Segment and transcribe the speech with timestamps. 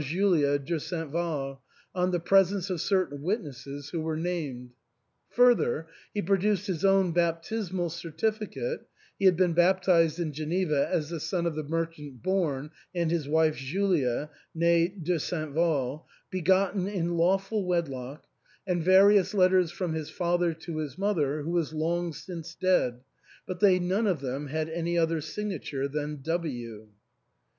[0.03, 1.11] Julia de St.
[1.11, 1.61] Val,
[1.95, 4.71] in the presence of certain witnesses, who were named
[5.29, 8.87] Further, he pro duced his own baptismal certificate
[9.19, 13.11] (he had been bap tized in Geneva as the son of the merchant Born and
[13.11, 15.51] his wife Julia, nie De St.
[15.51, 18.25] Val, begotten in lawful wed lock),
[18.65, 23.01] and various letters from his father to his mother, who was long since dead,
[23.45, 26.87] but they none of them had any other signature than W.